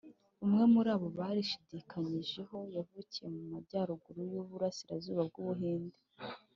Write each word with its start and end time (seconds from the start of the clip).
umwe 0.45 0.63
muri 0.73 0.89
abo 0.95 1.07
barishidikanyijeho 1.19 2.57
yavukiye 2.75 3.27
mu 3.35 3.43
majyaruguru 3.51 4.19
y’uburasirazuba 4.31 5.21
bw’u 5.29 5.43
buhindi 5.47 5.97